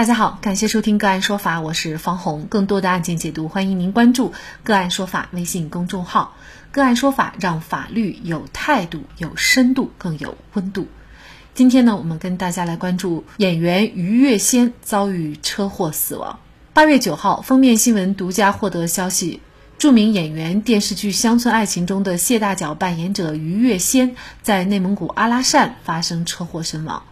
[0.00, 2.46] 大家好，感谢收听个案说法，我是方红。
[2.48, 4.32] 更多的案件解读，欢迎您关注
[4.64, 6.34] 个案说法微信公众号。
[6.72, 10.88] 个案说法让法律有态度、有深度、更有温度。
[11.52, 16.38] 今天呢，我们跟大家来关注演员于月仙遭遇车祸死亡。
[16.72, 19.42] 八月九号，封面新闻独家获得消息，
[19.76, 27.02] 著名演员电视剧《乡村爱情》中的谢大脚扮演者于月仙在内蒙古阿拉善发生车祸身亡。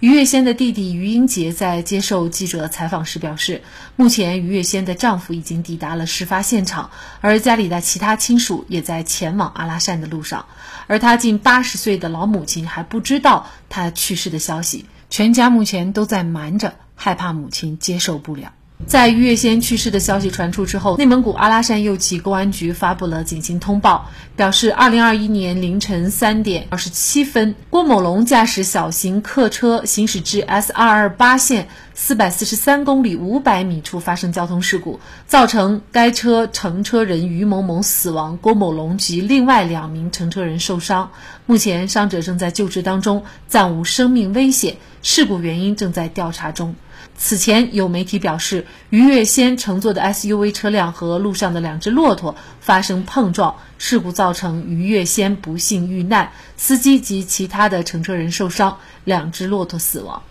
[0.00, 3.60] 于月仙的弟弟于英杰在接受记者采访时表示，
[3.96, 6.90] 目前于月仙的丈夫已经抵达了事发现场，
[7.20, 10.46] 而家里的其他亲属也在前往阿拉善的路上，
[10.86, 18.54] 而他近八十岁的老母亲还不知道他去世的消息，全家目前都在瞒着，害怕母亲接受不了。
[18.86, 41.12] 在于月仙去世的消息传出之后，内蒙古阿拉善右旗公安局发布了警情通报，表示，二零二一年凌晨三点二十七分，郭某龙驾驶小型客车行驶至 S 二二八线四百四十三公里五百米处发生交通事故，造成该车乘车人于某某死亡，郭某龙及另外两名乘车人受伤。
[41.46, 46.74] 目前伤者正在救治当中，暂无生命危险，事故原因正在调查中。
[47.22, 60.22] 此前有媒体表示，于月仙乘坐的 SUV 车辆和路上的两只骆驼发生碰撞，事故造成于月仙不幸遇难，司机及其他的乘车人受伤，两只骆驼死亡。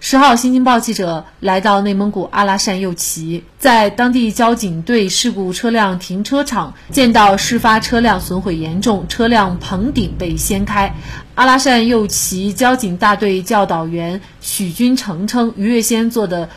[0.00, 10.94] 十号，新京报记者来到内蒙古阿拉善右旗，在当地交警队事故车辆停车场见到事发车辆损毁严重，车辆棚顶被掀开。
[11.34, 16.48] 阿拉善右旗交警大队教导员许军成称，于月仙坐的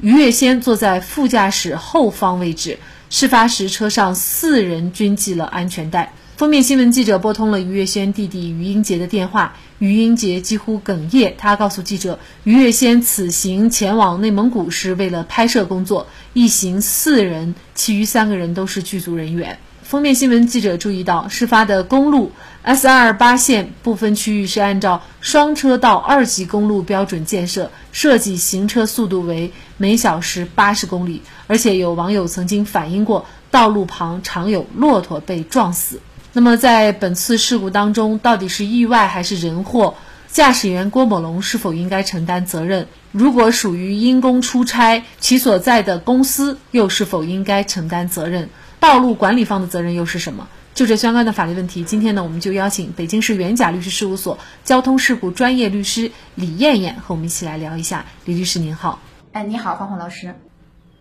[0.00, 6.12] 于月仙坐在副驾驶后方位置，事发时车上四人均系了安全带。
[6.38, 11.34] 封面新闻记者拨通了于月仙弟弟于英杰的电话，于英杰几乎哽咽。
[11.36, 19.58] 他告诉记者，于月仙此行前往内蒙古是为了拍摄工作，一行四人，其余三个人都是剧组人员。
[19.82, 22.30] 封面新闻记者注意到，事发的公路
[22.62, 36.00] S 二八线部分区域是按照双车道二级公路标准建设，设计行车速度为每小时八十公里，而且有网友曾经反映过，道路旁常有骆驼被撞死。
[36.32, 39.94] 那么，在本次事故当中，到底是意外还是人祸？
[40.28, 42.86] 驾驶员郭某龙是否应该承担责任？
[43.12, 48.50] 如果属于因公出差，其所在的公司又是否应该承担责任？
[48.78, 50.46] 道路管理方的责任又是什么？
[50.74, 58.04] 就这相关的法律问题，今天呢，我们就邀请北京市元甲律师事务所交通事故专业律师李艳艳和我们一起来聊一下。
[58.26, 59.00] 李律师您好，
[59.32, 60.34] 哎，你好，方红老师。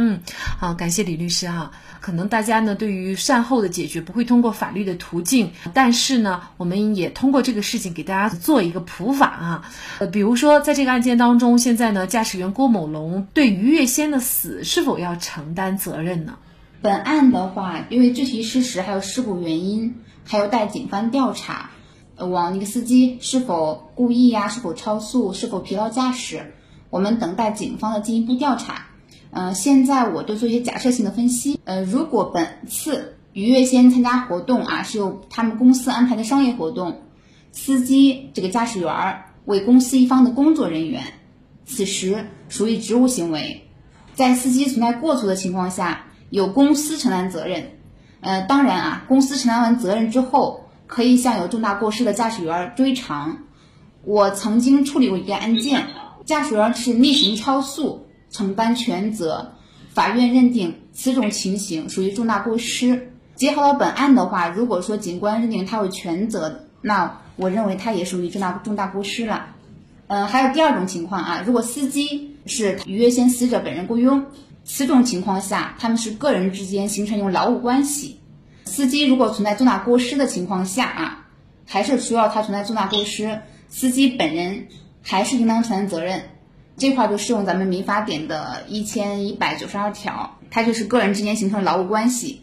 [0.00, 0.20] 嗯，
[0.60, 1.72] 好，感谢李律师哈。
[1.98, 9.64] 可能大家呢对于善后的解决不会通过法律的途径，但是呢，我们也通过这个事情给大家做一个普法啊。
[9.98, 16.36] 呃，比如说在这个案件当中，现在呢，驾驶员郭某龙对于月仙的死是否要承担责任呢？
[16.80, 21.70] 本案的话，因为具体事实还有事故原因，还有待警方调查。
[22.14, 26.54] 呃，往那个司机是否故意呀，是否超速，是否疲劳驾驶，
[26.88, 28.86] 我们等待警方的进一步调查。
[29.30, 31.60] 嗯，现在我就做一些假设性的分析。
[31.64, 37.02] 呃，如果本次于月仙参加活动啊，是由他们公司安排的商业活动，
[37.52, 41.02] 司机这个驾驶员儿为公司一方的工作人员，
[41.66, 43.68] 此时属于职务行为，
[44.14, 47.72] 在司机存在过错的情况下，由公司承担责任。
[48.20, 53.44] 呃，当然啊，公司承担完责任之后，可以向有重大过失的驾驶员追偿。
[54.04, 55.86] 我曾经处理过一个案件，
[56.24, 58.06] 驾驶员是逆行超速。
[58.30, 59.52] 承担全责，
[59.94, 63.12] 法院认定此种情形属于重大过失。
[63.34, 69.46] 结合到本案的话，如果说警官认定他为全责，那我认为他也属于重大重大过失了。
[70.08, 74.26] 嗯，还有第二种情况啊，如果司机是于月仙死者本人雇佣，
[74.64, 78.18] 此种情况下他们是个人之间形成一种劳务关系。
[78.64, 81.26] 司机如果存在重大过失的情况下啊，
[81.66, 84.66] 还是需要他存在重大过失，司机本人
[85.02, 86.22] 还是应当承担责任。
[86.78, 92.42] 这块就适用咱们民法典的一千一百九十二条，它就是个人之间形成劳务关系。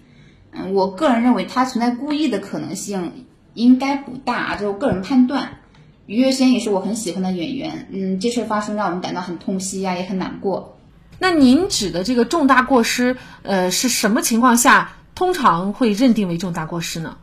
[0.51, 5.59] 嗯，我个人认为它存在故意的可能性应该不大啊，这是个人判断。
[6.05, 10.77] 于月仙也是我很喜欢的演员，嗯，这事发生让我们感到很痛惜呀，也很难过。
[11.17, 17.17] 那您指的这个重大过失，呃，是什么情况下通常会认定为重大过失呢？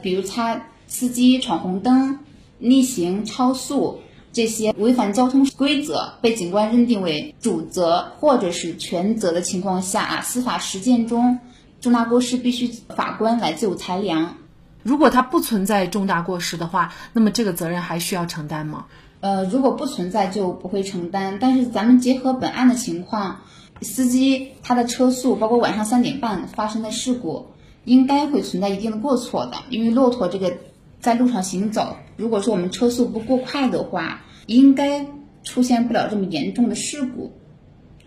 [0.00, 2.20] 比如他司机闯红灯、
[2.58, 4.01] 逆行、超速。
[4.32, 11.38] 这些违反交通规则被警官认定为主责或者是全责的情况下啊，司法实践中
[11.80, 14.36] 重大过失必须法官来就裁量。
[14.82, 18.86] 如果他不存在重大过失的话，那么这个责任还需要承担吗？
[19.20, 21.38] 呃，如果不存在就不会承担。
[21.40, 23.42] 但是咱们结合本案的情况，
[23.80, 27.46] 司机他的车速，包括晚上三点半发生的事故，
[27.84, 29.58] 应该会存在一定的过错的。
[29.70, 30.56] 因为骆驼这个
[31.00, 35.06] 在路上行走，如果说我们车速不过快的话，应该
[35.44, 37.32] 出现不了这么严重的事故。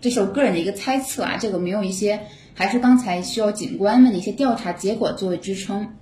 [0.01, 2.19] 这是我个人的一个猜测啊，这个没有一些，
[2.53, 5.95] 还是刚才需要警官们的一些调查结果作为支撑。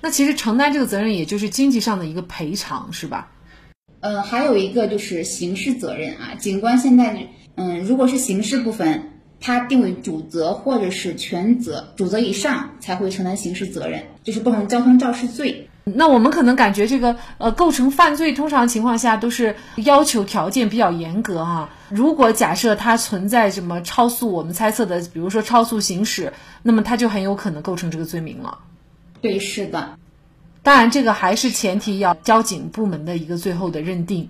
[0.00, 3.30] 那其实承担这个责任，也就是经济上的一个赔偿，是吧？
[4.00, 6.34] 呃，还有一个就是刑事责任啊。
[6.38, 15.68] 警官现在，嗯，如果是刑事部分，他定为主责或者是全责，主责以上才会承担刑事责任，就是构成交通肇事罪。
[15.94, 21.70] 那我们可能感觉这个呃构成犯罪，通常情况下都是要求条件比较严格哈。
[21.90, 26.32] 如果假设它存在什么超速，我们猜测的，比如说超速行驶，
[26.64, 28.58] 那么它就很有可能构成这个罪名了。
[29.20, 29.96] 对，是的。
[30.64, 34.28] 当然，这个还是前提要交警部门的一个最后的认定。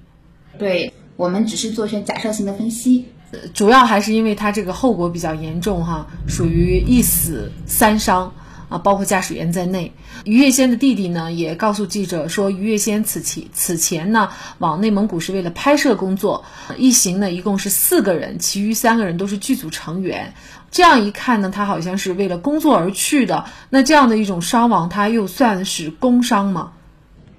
[0.58, 3.06] 对我们只是做一些假设性的分析，
[3.54, 8.34] 主要还是因为它这个后果比较严重哈，属于一死三伤。
[8.68, 9.92] 啊，包括驾驶员在内，
[10.24, 16.44] 于月仙的弟弟呢也告诉记者说，于月仙此起此前呢往内蒙古是为了拍摄工作，
[16.76, 20.34] 一行呢一共是四个人，其余三个人都是剧组成员。
[20.70, 23.44] 这样一看呢，他好像是为了工作而去的。
[23.70, 26.72] 那这样的一种伤亡，他又算是工伤吗？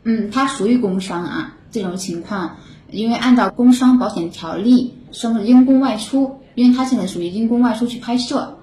[0.03, 1.53] 嗯，他属于工伤啊。
[1.69, 2.55] 这种情况，
[2.89, 8.57] 因为按照工伤保险条例，说因公外出，因为他现在属于因公外出去拍摄，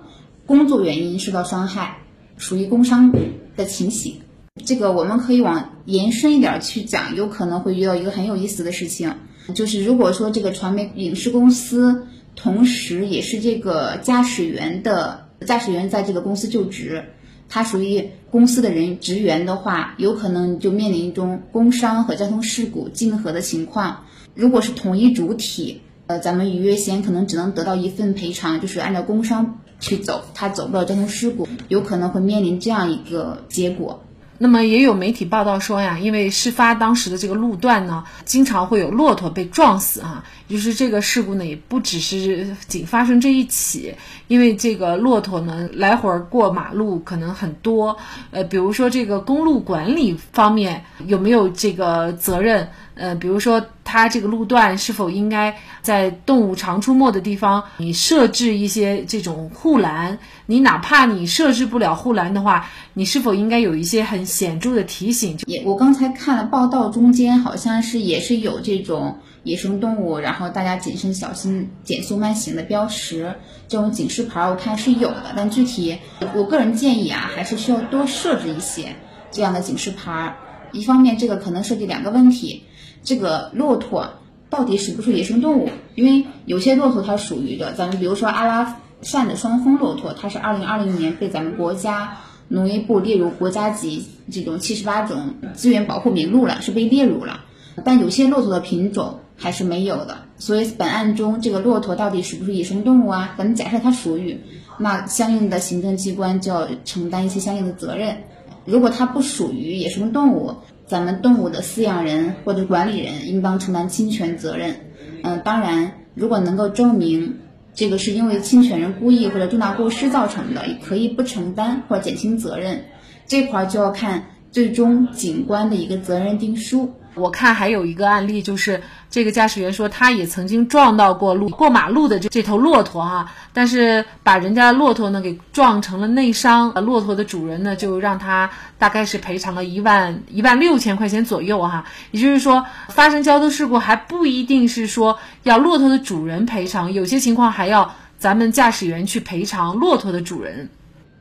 [0.47, 1.99] 工作原因受到伤害。
[2.37, 3.13] 属于工伤
[3.57, 4.17] 的情形，
[4.65, 9.15] 这个我们可以往延伸一点去讲，有可能会遇到一个很有意思的事情，
[9.55, 17.05] 就是如果说这个传媒影视公司同时也是这个驾驶员的驾驶员在这个公司就职，
[17.49, 24.05] 他属于公司的人职员的话，有可能就面临一种工伤和交通事故竞合的情况。
[24.35, 29.61] 如果是同一主体，呃，咱们愉悦险可能只能得到一份赔偿，就是按照工伤。
[29.85, 34.03] 去走，他走不了交通事故，有可能会面临这样一个结果。
[34.39, 43.95] 那么也有媒体报道说呀，因为事发当时的这个路段呢，经常会有骆驼被撞死啊，就是这个事故呢，也不只是仅发生这一起，
[44.29, 47.97] 因为这个骆驼呢来回过马路可能很多，
[48.31, 52.69] 呃，比如说这个公路管理方面有没有这个责任？
[52.97, 60.17] 呃，比如说它这个路段是否应该在动物常出没的地方，你设置一些这种护栏？
[60.47, 65.37] 你哪怕你设置不了护栏的话，你是否应该有一些很显著的提醒？
[65.47, 73.35] 也，我刚才看了报道，中间好像是也是有这种野生动物，然后大家谨慎小心、减速慢行的标识，
[73.69, 75.33] 这种警示牌我看是有的。
[75.37, 75.99] 但具体，
[76.35, 78.97] 我个人建议啊，还是需要多设置一些
[79.31, 80.37] 这样的警示牌。
[80.73, 82.65] 一方面，这个可能涉及两个问题。
[83.03, 84.15] 这个骆驼
[84.49, 85.69] 到底属不属野生动物？
[85.95, 92.17] 因为有些骆驼它属于的，咱们比如说阿拉善的双峰骆驼，它是二零二零年被咱们国家
[92.49, 97.45] 农业部列入国家级这种七十八种资源保护名录了，是被列入了。
[97.85, 103.35] 但有些骆驼的品种还是没有的，所以本案中这个骆驼到底属不属野生动物啊？
[103.37, 104.39] 咱们假设它属于，
[104.79, 108.17] 那相应的行政机关就要承担一些相应的责任。
[108.65, 110.55] 如果它不属于野生动物，
[110.87, 114.77] 咱们动物的饲养人或者管理人应当承担侵权责任。
[115.23, 117.39] 嗯，当然，如果能够证明
[117.75, 122.85] 这个是因为侵权人故意或者重大过失造成的，也可以不承担或减轻责任。
[123.27, 126.93] 这块儿就要看最终警官的一个责任定书。
[127.15, 141.85] 我看还有一个案例，就是这个驾驶员说他也曾经撞到过路过马路的这这头骆驼哈，但是把人家骆驼呢给撞成了内伤，骆驼的主人呢就让他大概是赔偿了一万一万六千块钱左右哈。
[142.11, 150.69] 也就是说，发生交通事故还不一定是说要骆驼的主人赔偿，有些情况还要咱们驾驶员去赔偿骆驼的主人。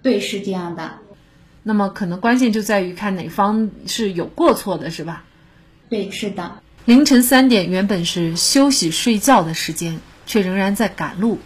[0.01, 0.91] 对，是这样的。
[1.61, 5.23] 那么可能关键就在于看哪方是有过错的，是吧？
[5.89, 6.61] 对，是的。
[6.85, 11.39] 凌晨三点，原本是休息睡觉的时间，却仍然在赶路。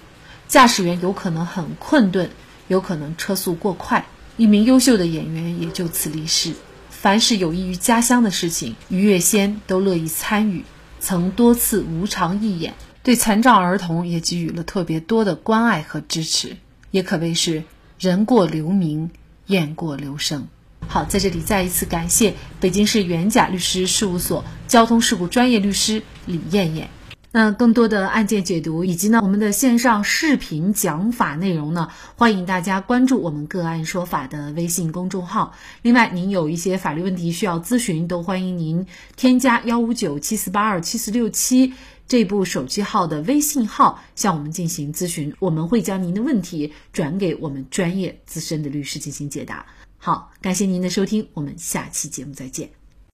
[0.47, 2.29] 驾驶员有可能很困顿，
[2.67, 4.05] 有可能车速过快。
[4.37, 6.53] 一名优秀的演员也就此离世。
[6.89, 10.63] 凡是有益于家乡的事情，于月仙都乐意参与，
[10.99, 16.57] 曾多次无偿义演，对残障儿童也给予了特别多的关爱和支持，
[16.89, 17.63] 也可谓是
[17.99, 19.11] 人过留名，
[19.45, 20.47] 雁过留声。
[20.85, 26.89] 好，在这里再一次感谢北京市元甲律师事务所交通事故专业律师李艳艳。
[27.29, 35.53] 那更多的案件解读以及呢我们的线上视频讲法内容呢，欢迎大家关注我们个案说法的微信公众号。
[35.81, 41.73] 另外，您有一些法律问题需要咨询，都欢迎您添加幺五九七四八二七四六七
[42.07, 49.65] 这部手机号的微信号向我们进行咨询，我们会将您的问题转给我们专业资深的律师进行解答。
[49.97, 52.76] 好，感谢您的收听，我们下期节目再见。